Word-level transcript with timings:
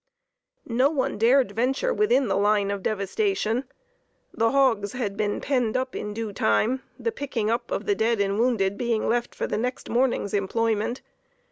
No 0.65 0.89
one 0.89 1.19
dared 1.19 1.51
venture 1.51 1.93
within 1.93 2.27
the 2.27 2.35
line 2.35 2.71
of 2.71 2.81
devastation. 2.81 3.65
The 4.33 4.49
hogs 4.49 4.93
had 4.93 5.15
been 5.15 5.39
penned 5.39 5.77
up 5.77 5.95
in 5.95 6.11
due 6.11 6.33
time, 6.33 6.81
the 6.97 7.11
picking 7.11 7.51
up 7.51 7.69
of 7.69 7.85
the 7.85 7.93
dead 7.93 8.19
and 8.19 8.39
wounded 8.39 8.79
being 8.79 9.07
left 9.07 9.35
for 9.35 9.45
the 9.45 9.59
next 9.59 9.91
morning's 9.91 10.33
employment. 10.33 11.03